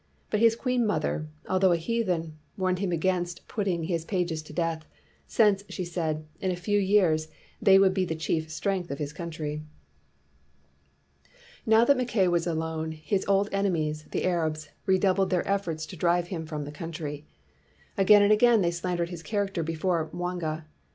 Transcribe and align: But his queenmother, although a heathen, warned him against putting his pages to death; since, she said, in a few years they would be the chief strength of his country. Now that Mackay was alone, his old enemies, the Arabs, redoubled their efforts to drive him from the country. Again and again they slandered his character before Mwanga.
But 0.31 0.39
his 0.39 0.55
queenmother, 0.55 1.27
although 1.47 1.73
a 1.73 1.77
heathen, 1.77 2.39
warned 2.57 2.79
him 2.79 2.91
against 2.91 3.47
putting 3.47 3.83
his 3.83 4.03
pages 4.03 4.41
to 4.41 4.51
death; 4.51 4.83
since, 5.27 5.63
she 5.69 5.85
said, 5.85 6.25
in 6.39 6.49
a 6.49 6.55
few 6.55 6.79
years 6.79 7.27
they 7.61 7.77
would 7.77 7.93
be 7.93 8.03
the 8.03 8.15
chief 8.15 8.49
strength 8.49 8.89
of 8.89 8.97
his 8.97 9.13
country. 9.13 9.61
Now 11.67 11.85
that 11.85 11.97
Mackay 11.97 12.29
was 12.29 12.47
alone, 12.47 12.93
his 12.93 13.25
old 13.27 13.47
enemies, 13.51 14.05
the 14.09 14.25
Arabs, 14.25 14.69
redoubled 14.87 15.29
their 15.29 15.47
efforts 15.47 15.85
to 15.85 15.95
drive 15.95 16.29
him 16.29 16.47
from 16.47 16.65
the 16.65 16.71
country. 16.71 17.27
Again 17.95 18.23
and 18.23 18.33
again 18.33 18.61
they 18.61 18.71
slandered 18.71 19.09
his 19.11 19.21
character 19.21 19.61
before 19.61 20.09
Mwanga. 20.11 20.65